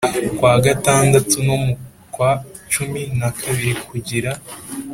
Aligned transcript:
Kwa 0.37 0.53
gatandatu 0.65 1.35
no 1.47 1.55
mu 1.63 1.73
kwa 2.13 2.31
cumi 2.73 3.01
na 3.19 3.29
kabiri 3.41 3.81
kugira 3.89 4.31